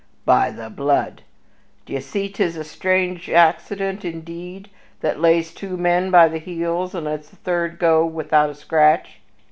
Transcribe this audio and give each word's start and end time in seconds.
"By 0.25 0.49
the 0.49 0.71
blood! 0.71 1.21
d'ye 1.85 1.99
see 1.99 2.27
'tis 2.27 2.55
a 2.57 2.63
strange 2.63 3.29
accident, 3.29 4.03
indeed, 4.03 4.71
that 5.01 5.19
lays 5.19 5.53
two 5.53 5.77
men 5.77 6.09
by 6.09 6.27
the 6.27 6.39
heels 6.39 6.95
and 6.95 7.05
lets 7.05 7.29
the 7.29 7.35
third 7.35 7.77
go 7.77 8.03
without 8.03 8.49
a 8.49 8.55
scratch!" 8.55 9.19